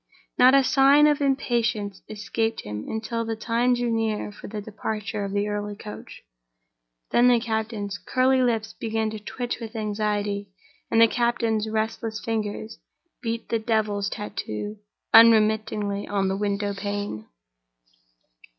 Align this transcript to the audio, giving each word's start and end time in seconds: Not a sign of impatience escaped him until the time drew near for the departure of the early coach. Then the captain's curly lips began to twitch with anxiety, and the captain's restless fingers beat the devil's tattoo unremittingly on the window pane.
Not 0.35 0.55
a 0.55 0.63
sign 0.63 1.05
of 1.05 1.21
impatience 1.21 2.01
escaped 2.09 2.61
him 2.61 2.85
until 2.89 3.23
the 3.23 3.35
time 3.35 3.75
drew 3.75 3.91
near 3.91 4.31
for 4.31 4.47
the 4.47 4.59
departure 4.59 5.23
of 5.23 5.31
the 5.31 5.47
early 5.47 5.75
coach. 5.75 6.23
Then 7.11 7.27
the 7.27 7.39
captain's 7.39 7.99
curly 7.99 8.41
lips 8.41 8.73
began 8.73 9.11
to 9.11 9.19
twitch 9.19 9.59
with 9.59 9.75
anxiety, 9.75 10.49
and 10.89 10.99
the 11.01 11.07
captain's 11.07 11.69
restless 11.69 12.19
fingers 12.19 12.79
beat 13.21 13.49
the 13.49 13.59
devil's 13.59 14.09
tattoo 14.09 14.79
unremittingly 15.13 16.07
on 16.07 16.29
the 16.29 16.35
window 16.35 16.73
pane. 16.73 17.27